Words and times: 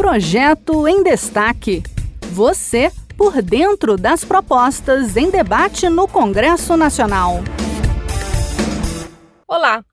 Projeto 0.00 0.88
em 0.88 1.02
Destaque. 1.02 1.82
Você 2.32 2.90
por 3.18 3.42
dentro 3.42 3.98
das 3.98 4.24
propostas 4.24 5.14
em 5.14 5.30
debate 5.30 5.90
no 5.90 6.08
Congresso 6.08 6.74
Nacional. 6.74 7.40
Olá! 9.46 9.84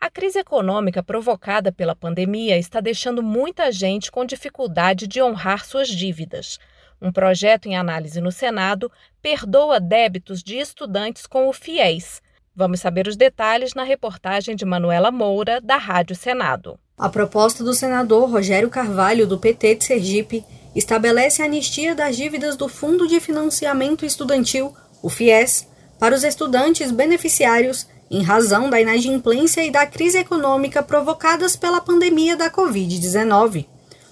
A 0.00 0.08
crise 0.08 0.38
econômica 0.38 1.02
provocada 1.02 1.72
pela 1.72 1.96
pandemia 1.96 2.56
está 2.56 2.80
deixando 2.80 3.20
muita 3.20 3.72
gente 3.72 4.12
com 4.12 4.24
dificuldade 4.24 5.08
de 5.08 5.20
honrar 5.20 5.64
suas 5.64 5.88
dívidas. 5.88 6.60
Um 7.02 7.10
projeto 7.10 7.66
em 7.66 7.76
análise 7.76 8.20
no 8.20 8.30
Senado 8.30 8.92
perdoa 9.20 9.80
débitos 9.80 10.40
de 10.40 10.56
estudantes 10.56 11.26
com 11.26 11.48
o 11.48 11.52
FIES. 11.52 12.22
Vamos 12.54 12.78
saber 12.78 13.08
os 13.08 13.16
detalhes 13.16 13.74
na 13.74 13.82
reportagem 13.82 14.54
de 14.54 14.64
Manuela 14.64 15.10
Moura, 15.10 15.60
da 15.60 15.78
Rádio 15.78 16.14
Senado. 16.14 16.78
A 16.98 17.08
proposta 17.08 17.62
do 17.62 17.72
senador 17.72 18.28
Rogério 18.28 18.68
Carvalho, 18.68 19.24
do 19.24 19.38
PT 19.38 19.76
de 19.76 19.84
Sergipe, 19.84 20.44
estabelece 20.74 21.40
a 21.40 21.44
anistia 21.44 21.94
das 21.94 22.16
dívidas 22.16 22.56
do 22.56 22.68
Fundo 22.68 23.06
de 23.06 23.20
Financiamento 23.20 24.04
Estudantil, 24.04 24.74
o 25.00 25.08
FIES, 25.08 25.68
para 25.96 26.14
os 26.14 26.24
estudantes 26.24 26.90
beneficiários 26.90 27.86
em 28.10 28.22
razão 28.22 28.68
da 28.68 28.80
inadimplência 28.80 29.64
e 29.64 29.70
da 29.70 29.86
crise 29.86 30.18
econômica 30.18 30.82
provocadas 30.82 31.54
pela 31.54 31.80
pandemia 31.80 32.36
da 32.36 32.50
Covid-19. 32.50 33.66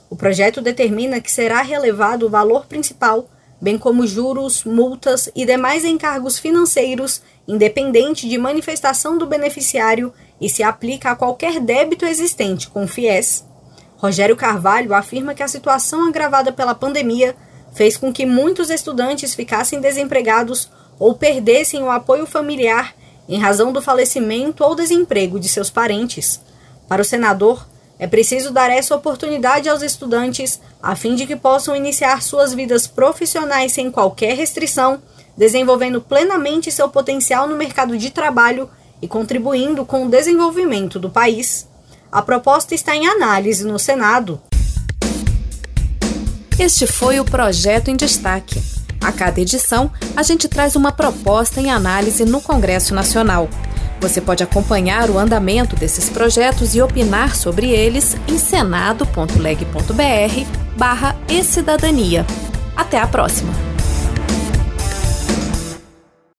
O 0.09 0.15
projeto 0.15 0.61
determina 0.61 1.21
que 1.21 1.31
será 1.31 1.63
relevado 1.63 2.27
o 2.27 2.31
valor 2.31 2.67
principal, 2.67 3.29
bem 3.61 3.77
como 3.77 4.07
juros, 4.07 4.63
multas 4.63 5.29
e 5.35 5.45
demais 5.45 5.85
encargos 5.85 6.39
financeiros, 6.39 7.21
independente 7.49 8.29
de 8.29 8.39
manifestação 8.39 9.19
do 9.19 9.27
beneficiário 9.27 10.13
e 10.41 10.49
se 10.49 10.63
aplica 10.63 11.11
a 11.11 11.17
qualquer 11.17 11.61
débito 11.61 12.05
existente 12.05 12.69
com 12.69 12.85
o 12.85 12.89
FIES. 12.89 13.45
Rogério 13.97 14.37
Carvalho 14.37 14.95
afirma 14.95 15.35
que 15.35 15.43
a 15.43 15.49
situação 15.49 16.09
agravada 16.09 16.53
pela 16.53 16.75
pandemia 16.75 17.35
fez 17.73 17.97
com 17.97 18.13
que 18.13 18.27
muitos 18.27 18.71
estudantes 18.71 19.35
ficassem 19.35 19.81
desempregados 19.81 20.71
ou 20.99 21.15
perdessem 21.15 21.83
o 21.83 21.91
apoio 21.91 22.27
familiar 22.27 22.95
em 23.29 23.39
razão 23.39 23.73
do 23.73 23.83
falecimento 23.83 24.63
ou 24.63 24.75
desemprego 24.75 25.41
de 25.41 25.49
seus 25.49 25.71
parentes. 25.71 26.41
Para 26.89 27.03
o 27.03 27.05
senador, 27.05 27.67
é 27.99 28.07
preciso 28.07 28.53
dar 28.53 28.71
essa 28.71 28.95
oportunidade 28.95 29.69
aos 29.69 29.83
estudantes 29.83 30.61
a 30.83 30.95
fim 30.95 31.15
de 31.15 31.27
que 31.27 31.35
possam 31.35 31.75
iniciar 31.75 32.23
suas 32.23 32.53
vidas 32.53 32.87
profissionais 32.87 33.73
sem 33.73 33.91
qualquer 33.91 34.37
restrição, 34.37 35.03
desenvolvendo 35.37 36.01
plenamente 36.01 36.71
seu 36.71 36.89
potencial 36.89 37.49
no 37.49 37.57
mercado 37.57 37.97
de 37.97 38.11
trabalho 38.11 38.69
e 39.01 39.09
contribuindo 39.09 39.85
com 39.85 40.07
o 40.07 40.11
desenvolvimento 40.11 40.99
do 40.99 41.11
país. 41.11 41.67
A 42.11 42.23
proposta 42.23 42.75
está 42.75 42.95
em 42.97 43.07
análise 43.07 43.65
no 43.65 43.79
Senado. 43.79 44.41
Este 46.59 46.87
foi 46.87 47.21
o 47.21 47.25
projeto 47.25 47.91
em 47.91 47.97
destaque. 47.97 48.63
A 49.03 49.13
cada 49.13 49.41
edição, 49.41 49.91
a 50.17 50.23
gente 50.23 50.49
traz 50.49 50.75
uma 50.75 50.91
proposta 50.91 51.61
em 51.61 51.71
análise 51.71 52.25
no 52.25 52.41
Congresso 52.41 52.95
Nacional. 52.95 53.49
Você 54.01 54.21
pode 54.21 54.43
acompanhar 54.43 55.11
o 55.11 55.19
andamento 55.19 55.77
desses 55.77 56.09
projetos 56.09 56.75
e 56.75 56.83
opinar 56.83 57.37
sobre 57.37 57.71
eles 57.71 58.17
em 58.29 58.39
senado.leg.br 58.39 59.07
barra 60.77 61.17
e 61.29 61.43
cidadania. 61.43 62.27
Até 62.77 63.01
a 63.01 63.07
próxima! 63.07 63.76